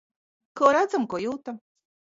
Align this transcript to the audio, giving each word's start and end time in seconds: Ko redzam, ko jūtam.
Ko 0.61 0.71
redzam, 0.77 1.07
ko 1.13 1.21
jūtam. 1.27 1.63